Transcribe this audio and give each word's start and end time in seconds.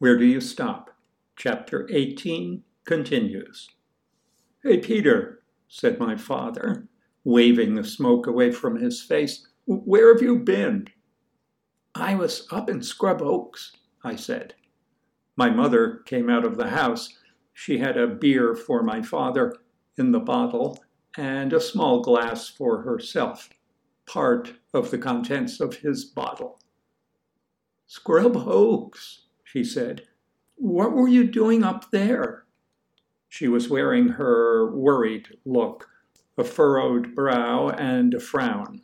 Where 0.00 0.16
do 0.16 0.24
you 0.24 0.40
stop? 0.40 0.90
Chapter 1.34 1.88
18 1.90 2.62
continues. 2.84 3.68
Hey, 4.62 4.78
Peter, 4.78 5.42
said 5.66 5.98
my 5.98 6.16
father, 6.16 6.86
waving 7.24 7.74
the 7.74 7.82
smoke 7.82 8.28
away 8.28 8.52
from 8.52 8.76
his 8.76 9.02
face. 9.02 9.48
Where 9.66 10.12
have 10.12 10.22
you 10.22 10.38
been? 10.38 10.86
I 11.96 12.14
was 12.14 12.46
up 12.52 12.70
in 12.70 12.80
Scrub 12.80 13.20
Oaks, 13.22 13.76
I 14.04 14.14
said. 14.14 14.54
My 15.36 15.50
mother 15.50 16.02
came 16.06 16.30
out 16.30 16.44
of 16.44 16.56
the 16.56 16.68
house. 16.68 17.08
She 17.52 17.78
had 17.78 17.96
a 17.96 18.06
beer 18.06 18.54
for 18.54 18.84
my 18.84 19.02
father 19.02 19.56
in 19.96 20.12
the 20.12 20.20
bottle 20.20 20.78
and 21.16 21.52
a 21.52 21.60
small 21.60 22.02
glass 22.02 22.48
for 22.48 22.82
herself, 22.82 23.50
part 24.06 24.52
of 24.72 24.92
the 24.92 24.98
contents 24.98 25.58
of 25.58 25.78
his 25.78 26.04
bottle. 26.04 26.60
Scrub 27.88 28.36
Oaks, 28.36 29.22
she 29.50 29.64
said. 29.64 30.02
What 30.56 30.92
were 30.92 31.08
you 31.08 31.24
doing 31.24 31.64
up 31.64 31.90
there? 31.90 32.44
She 33.30 33.48
was 33.48 33.70
wearing 33.70 34.08
her 34.08 34.70
worried 34.74 35.38
look, 35.46 35.88
a 36.36 36.44
furrowed 36.44 37.14
brow 37.14 37.70
and 37.70 38.12
a 38.12 38.20
frown. 38.20 38.82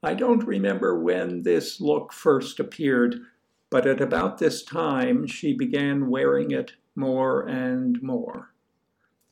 I 0.00 0.14
don't 0.14 0.46
remember 0.46 1.00
when 1.00 1.42
this 1.42 1.80
look 1.80 2.12
first 2.12 2.60
appeared, 2.60 3.22
but 3.70 3.86
at 3.86 4.00
about 4.00 4.38
this 4.38 4.62
time 4.62 5.26
she 5.26 5.52
began 5.52 6.08
wearing 6.10 6.52
it 6.52 6.74
more 6.94 7.42
and 7.42 8.00
more. 8.02 8.52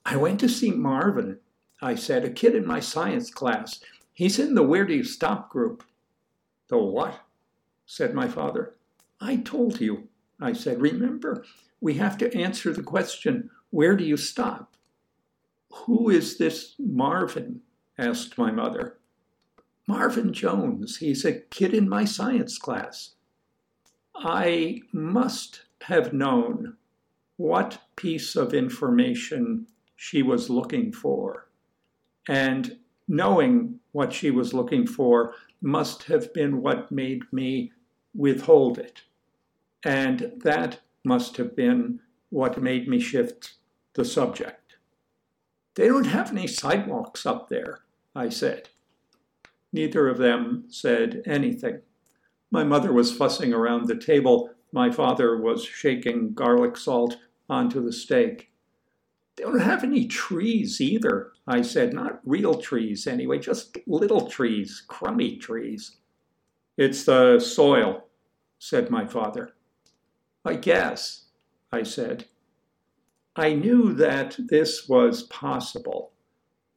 I 0.05 0.17
went 0.17 0.41
to 0.41 0.49
see 0.49 0.73
Marvin, 0.73 1.39
I 1.81 1.95
said, 1.95 2.25
a 2.25 2.31
kid 2.31 2.57
in 2.57 2.67
my 2.67 2.81
science 2.81 3.31
class. 3.31 3.81
He's 4.13 4.39
in 4.39 4.55
the 4.55 4.65
Where 4.65 4.85
Do 4.85 4.95
You 4.95 5.05
Stop 5.05 5.49
group. 5.49 5.85
The 6.69 6.79
what? 6.79 7.21
said 7.87 8.15
my 8.15 8.27
father. 8.27 8.75
I 9.21 9.37
told 9.37 9.81
you, 9.81 10.09
I 10.41 10.53
said. 10.53 10.81
Remember, 10.81 11.45
we 11.81 11.95
have 11.95 12.17
to 12.19 12.35
answer 12.35 12.73
the 12.73 12.83
question 12.83 13.51
where 13.71 13.97
do 13.97 14.05
you 14.05 14.17
stop? 14.17 14.77
Who 15.73 16.11
is 16.11 16.39
this 16.39 16.75
Marvin? 16.79 17.61
asked 17.99 18.39
my 18.39 18.51
mother. 18.51 18.99
Marvin 19.87 20.33
Jones. 20.33 20.97
He's 20.99 21.25
a 21.25 21.41
kid 21.41 21.75
in 21.75 21.89
my 21.89 22.05
science 22.05 22.59
class. 22.59 23.15
I 24.15 24.83
must 24.93 25.63
have 25.83 26.13
known 26.13 26.77
what 27.37 27.79
piece 27.97 28.37
of 28.37 28.55
information 28.55 29.67
she 29.97 30.23
was 30.23 30.51
looking 30.51 30.93
for. 30.93 31.49
And 32.29 32.79
knowing 33.09 33.81
what 33.93 34.13
she 34.13 34.31
was 34.31 34.55
looking 34.55 34.87
for 34.87 35.35
must 35.61 36.05
have 36.05 36.33
been 36.33 36.63
what 36.63 36.93
made 36.93 37.23
me 37.33 37.73
withhold 38.15 38.79
it. 38.79 39.03
And 39.85 40.33
that 40.45 40.81
must 41.05 41.37
have 41.37 41.57
been 41.57 42.01
what 42.29 42.63
made 42.63 42.89
me 42.89 43.01
shift 43.01 43.55
the 43.95 44.05
subject. 44.05 44.77
They 45.75 45.89
don't 45.89 46.07
have 46.07 46.31
any 46.31 46.47
sidewalks 46.47 47.25
up 47.25 47.49
there, 47.49 47.81
I 48.15 48.29
said. 48.29 48.69
Neither 49.73 50.09
of 50.09 50.19
them 50.19 50.65
said 50.69 51.23
anything. 51.27 51.81
My 52.51 52.65
mother 52.65 52.93
was 52.93 53.17
fussing 53.17 53.53
around 53.53 53.87
the 53.87 53.97
table. 53.97 54.51
My 54.73 54.91
father 54.91 55.37
was 55.37 55.65
shaking 55.65 56.35
garlic 56.35 56.77
salt 56.77 57.17
onto 57.49 57.85
the 57.85 57.93
steak. 57.93 58.51
They 59.37 59.45
don't 59.45 59.61
have 59.61 59.85
any 59.85 60.07
trees 60.07 60.81
either, 60.81 61.33
I 61.47 61.63
said. 61.63 61.95
Not 61.95 62.21
real 62.25 62.57
trees, 62.57 63.07
anyway, 63.07 63.39
just 63.39 63.79
little 63.87 64.29
trees, 64.29 64.83
crummy 64.87 65.37
trees. 65.37 65.97
It's 66.77 67.05
the 67.05 67.39
soil, 67.39 68.07
said 68.59 68.91
my 68.91 69.07
father. 69.07 69.55
I 70.45 70.55
guess, 70.55 71.27
I 71.73 71.83
said. 71.83 72.27
I 73.37 73.55
knew 73.55 73.93
that 73.95 74.37
this 74.39 74.89
was 74.89 75.25
possible. 75.25 76.13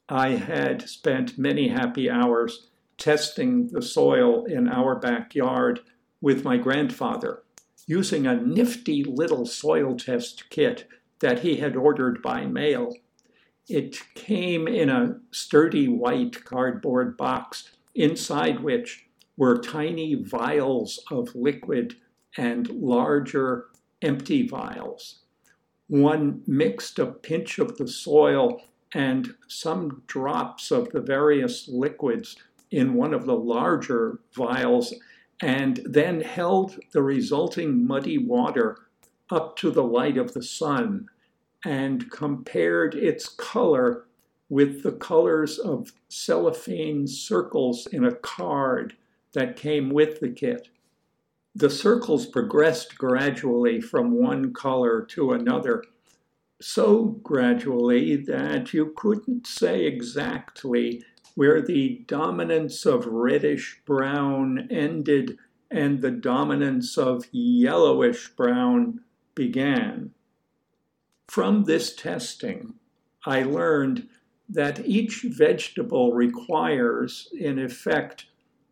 I 0.10 0.32
had 0.32 0.88
spent 0.90 1.38
many 1.38 1.70
happy 1.70 2.10
hours 2.10 2.68
testing 2.98 3.70
the 3.70 3.82
soil 3.82 4.46
in 4.46 4.68
our 4.68 4.96
backyard 4.96 5.80
with 6.22 6.44
my 6.44 6.58
grandfather 6.58 7.44
using 7.88 8.28
a 8.28 8.36
nifty 8.36 9.04
little 9.04 9.46
soil 9.46 9.96
test 9.96 10.50
kit 10.50 10.88
that 11.20 11.40
he 11.40 11.58
had 11.58 11.76
ordered 11.76 12.22
by 12.22 12.46
mail. 12.46 12.94
It 13.68 13.98
came 14.14 14.68
in 14.68 14.90
a 14.90 15.20
sturdy 15.32 15.88
white 15.88 16.44
cardboard 16.44 17.18
box, 17.18 17.72
inside 17.96 18.60
which 18.60 19.08
were 19.38 19.58
tiny 19.58 20.16
vials 20.16 21.00
of 21.10 21.34
liquid 21.34 21.96
and 22.38 22.70
larger 22.70 23.66
empty 24.02 24.48
vials. 24.48 25.20
One 25.88 26.42
mixed 26.48 27.00
a 27.00 27.06
pinch 27.06 27.60
of 27.60 27.78
the 27.78 27.88
soil 27.88 28.62
and 28.94 29.34
some 29.48 30.04
drops 30.08 30.72
of 30.72 30.90
the 30.90 31.02
various 31.02 31.68
liquids 31.68 32.36
in 32.72 32.94
one 32.94 33.14
of 33.14 33.26
the 33.26 33.36
larger 33.36 34.20
vials 34.36 34.94
and 35.42 35.82
then 35.86 36.22
held 36.22 36.80
the 36.92 37.02
resulting 37.02 37.86
muddy 37.86 38.18
water 38.18 38.78
up 39.30 39.56
to 39.58 39.72
the 39.72 39.84
light 39.84 40.18
of 40.18 40.34
the 40.34 40.44
sun 40.44 41.08
and 41.66 42.10
compared 42.12 42.96
its 42.96 43.28
color 43.28 44.06
with 44.50 44.84
the 44.84 44.92
colors 44.92 45.58
of 45.60 45.94
cellophane 46.10 47.08
circles 47.08 47.88
in 47.88 48.06
a 48.06 48.16
card 48.16 48.96
that 49.34 49.56
came 49.56 49.90
with 49.90 50.20
the 50.20 50.30
kit. 50.30 50.68
The 51.56 51.70
circles 51.70 52.26
progressed 52.26 52.98
gradually 52.98 53.80
from 53.80 54.12
one 54.12 54.54
color 54.54 55.04
to 55.10 55.34
another, 55.34 55.84
so 56.60 57.20
gradually 57.22 58.16
that 58.16 58.74
you 58.74 58.92
couldn't 58.96 59.46
say 59.46 59.86
exactly 59.86 61.04
where 61.36 61.62
the 61.62 62.04
dominance 62.08 62.88
of 62.88 63.06
reddish 63.06 63.82
brown 63.86 64.68
ended 64.72 65.38
and 65.70 66.02
the 66.02 66.12
dominance 66.12 66.98
of 66.98 67.28
yellowish 67.32 68.30
brown 68.30 69.02
began. 69.36 70.12
From 71.28 71.66
this 71.66 71.96
testing, 71.96 72.74
I 73.26 73.44
learned 73.44 74.08
that 74.50 74.86
each 74.88 75.24
vegetable 75.24 76.14
requires, 76.14 77.30
in 77.40 77.60
effect, 77.60 78.26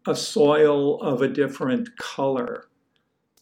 a 0.08 0.16
soil 0.16 1.00
of 1.02 1.22
a 1.22 1.28
different 1.28 1.96
color. 1.98 2.68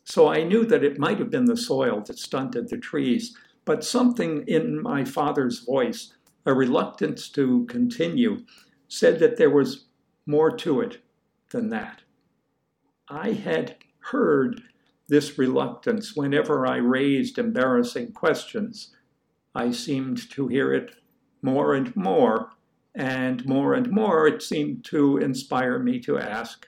So 0.09 0.28
I 0.28 0.42
knew 0.44 0.66
that 0.66 0.84
it 0.84 0.97
might 0.97 1.20
have 1.20 1.30
been 1.30 1.46
the 1.46 1.56
soil 1.56 2.02
that 2.08 2.18
stunted 2.18 2.70
the 2.70 2.80
trees, 2.80 3.38
but 3.64 3.84
something 3.84 4.44
in 4.47 4.81
my 4.81 5.06
father's 5.06 5.59
voice, 5.59 6.14
a 6.47 6.53
reluctance 6.53 7.30
to 7.30 7.68
continue, 7.68 8.44
said 8.88 9.19
that 9.19 9.38
there 9.38 9.52
was 9.52 9.86
more 10.25 10.50
to 10.58 10.81
it 10.81 10.98
than 11.52 11.69
that. 11.69 12.02
I 13.08 13.34
had 13.34 13.75
heard 14.00 14.64
this 15.08 15.38
reluctance 15.38 16.16
whenever 16.16 16.66
I 16.66 16.78
raised 16.78 17.38
embarrassing 17.38 18.14
questions 18.14 18.96
I 19.53 19.69
seemed 19.69 20.28
to 20.31 20.48
hear 20.48 20.74
it 20.74 20.96
more 21.44 21.75
and 21.75 21.96
more, 21.96 22.53
and 22.96 23.46
more 23.46 23.75
and 23.75 23.92
more 23.92 24.28
it 24.28 24.42
seemed 24.42 24.86
to 24.86 25.18
inspire 25.18 25.78
me 25.78 26.00
to 26.00 26.18
ask 26.18 26.68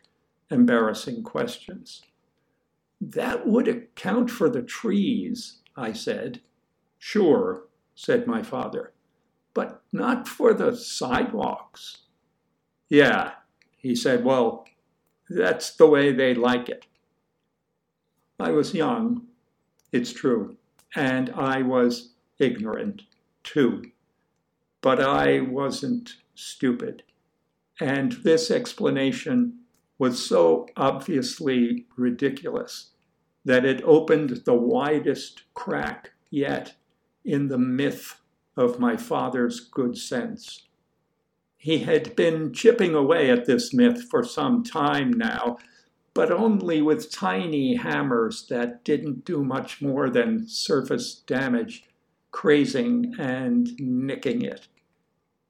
embarrassing 0.52 1.24
questions. 1.24 2.04
That 3.02 3.48
would 3.48 3.68
account 3.68 4.30
for 4.30 4.48
the 4.48 4.62
trees, 4.62 5.58
I 5.76 5.92
said. 5.92 6.42
Sure, 7.00 7.64
said 7.96 8.28
my 8.28 8.44
father, 8.44 8.94
but 9.56 9.82
not 9.92 10.28
for 10.28 10.54
the 10.54 10.76
sidewalks. 10.76 12.04
Yeah, 12.90 13.32
he 13.76 13.96
said, 13.96 14.24
well, 14.24 14.68
that's 15.28 15.72
the 15.76 15.88
way 15.88 16.12
they 16.12 16.36
like 16.36 16.70
it. 16.70 16.86
I 18.40 18.52
was 18.52 18.76
young, 18.76 19.28
it's 19.92 20.14
true, 20.14 20.58
and 20.96 21.32
I 21.32 21.64
was 21.64 22.14
ignorant 22.38 23.04
too. 23.44 23.92
But 24.82 25.02
I 25.02 25.40
wasn't 25.40 26.18
stupid. 26.36 27.04
And 27.80 28.12
this 28.24 28.52
explanation 28.52 29.61
was 30.02 30.28
so 30.28 30.68
obviously 30.76 31.86
ridiculous 31.96 32.90
that 33.46 33.64
it 33.64 33.84
opened 33.84 34.32
the 34.46 34.54
widest 34.56 35.44
crack 35.54 36.10
yet 36.32 36.74
in 37.24 37.50
the 37.50 37.58
myth 37.60 38.20
of 38.58 38.80
my 38.80 38.98
father's 38.98 39.60
good 39.60 39.96
sense. 39.96 40.64
He 41.56 41.78
had 41.78 42.16
been 42.16 42.52
chipping 42.52 42.96
away 42.96 43.30
at 43.30 43.46
this 43.46 43.76
myth 43.76 44.06
for 44.10 44.24
some 44.24 44.64
time 44.64 45.12
now, 45.12 45.60
but 46.16 46.32
only 46.32 46.82
with 46.82 47.12
tiny 47.12 47.76
hammers 47.76 48.48
that 48.50 48.84
didn't 48.84 49.24
do 49.24 49.44
much 49.44 49.84
more 49.84 50.10
than 50.10 50.48
surface 50.48 51.14
damage 51.14 51.84
crazing 52.32 53.14
and 53.20 53.80
nicking 53.80 54.42
it. 54.42 54.68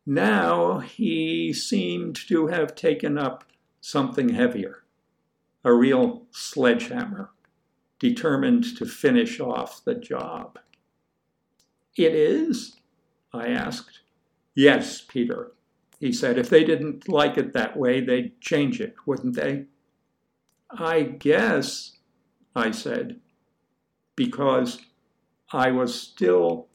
Now 0.05 0.79
he 0.79 1.53
seemed 1.53 2.17
to 2.27 2.47
have 2.47 2.75
taken 2.75 3.17
up 3.17 3.45
something 3.81 4.29
heavier, 4.29 4.83
a 5.65 5.73
real 5.73 6.23
sledgehammer, 6.31 7.31
determined 7.99 8.77
to 8.77 8.85
finish 8.85 9.39
off 9.39 9.83
the 9.83 9.95
job. 9.95 10.57
It 11.97 12.15
is? 12.15 12.77
I 13.33 13.47
asked. 13.47 14.01
Yes, 14.55 15.01
Peter. 15.01 15.51
He 15.99 16.11
said 16.11 16.37
if 16.37 16.49
they 16.49 16.63
didn't 16.63 17.07
like 17.07 17.37
it 17.37 17.53
that 17.53 17.77
way, 17.77 18.01
they'd 18.01 18.39
change 18.41 18.81
it, 18.81 18.95
wouldn't 19.05 19.35
they? 19.35 19.65
I 20.71 21.03
guess, 21.03 21.97
I 22.55 22.71
said, 22.71 23.19
because 24.15 24.79
I 25.51 25.71
was 25.71 25.99
still 25.99 26.67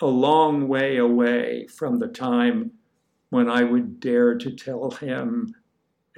a 0.00 0.06
long 0.06 0.68
way 0.68 0.96
away 0.96 1.66
from 1.66 1.98
the 1.98 2.08
time 2.08 2.72
when 3.30 3.48
I 3.48 3.64
would 3.64 4.00
dare 4.00 4.36
to 4.36 4.50
tell 4.50 4.90
him 4.90 5.54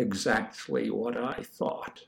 exactly 0.01 0.91
what 0.91 1.17
I 1.17 1.43
thought. 1.43 2.01